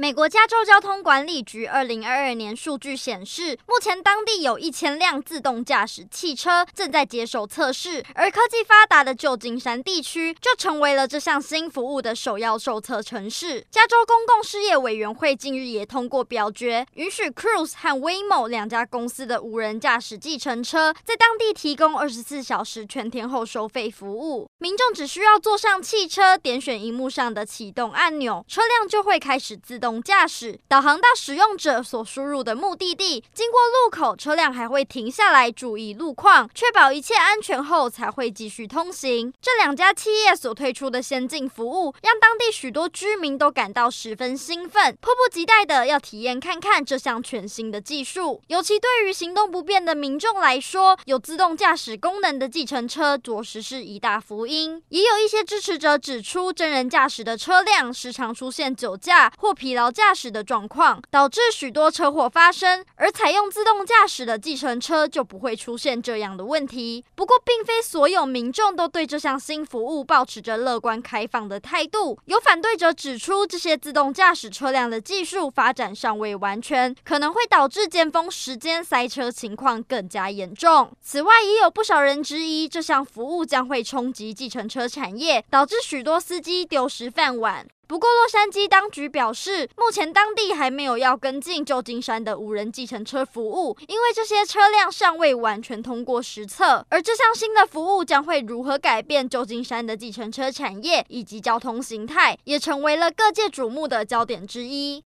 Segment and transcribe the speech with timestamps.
[0.00, 13.62] 美国加州交通管理局二零二二年数据显示，目前当地有一千辆自动驾驶汽车正在接受测试，而科技发达的旧金山地区就成为了这项新服务的首要受测城市。
[13.70, 24.48] 加州公共事业委员会近日也通过表决，允许 Cruise 和 Waymo 两家公司的无人驾驶计程车在当地提供二十四小时全天候收费服务。
[24.60, 29.89] 民众只需要坐上汽车，点选荧幕上的启动按钮，车辆就会开始自动。
[30.02, 39.32] 驾驶导航到使用者所输入的目的地，经过路口，车辆还会停下来注意路况，确保一切安全后才会继续通行。
[39.40, 48.42] 这两家企业所推出的先进服务，让当地许多居民都感到十分兴奋，迫不及待的要体验看看这项全新的技术。
[48.48, 54.82] 尤其对于行动不便的民众来说，有自动驾驶功能的计程车着实是一大福音。
[54.90, 59.79] 也有一些支持者指出，真人驾驶的车辆时常出现酒驾或疲劳。
[59.88, 67.04] 驾驶的状况导致许多车祸发生，而采用自动驾驶的计程车就不会出现这样的问题。
[67.14, 72.18] 不过，并非所有民众都对这项新服务抱持着乐观开放的态度。
[72.24, 80.90] 有反对者指出，这些自动驾驶车辆的技术发展尚未完全，可能会导致尖峰时间塞车情况更加严重。
[81.00, 87.66] 此外，也有不少人质疑，这项服务将会冲击计程车产业，导致许多司机丢失饭碗。
[87.90, 96.86] 不过，洛杉矶当局表示，目前当地还没有要跟进旧金山的无人计程车服务，因为这些车辆尚未完全通过实测。
[96.88, 104.96] 而这项新的服务将会如何改变旧金山的计程车产业以及交通形态，也成为了各界瞩目的焦点之一。